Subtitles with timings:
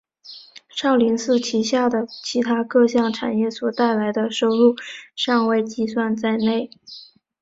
[0.67, 4.75] 少林寺旗下的其它各项产业所带来的收入
[5.15, 6.71] 尚未计算在内。